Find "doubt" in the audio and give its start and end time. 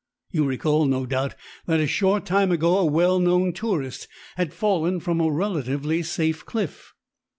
1.05-1.35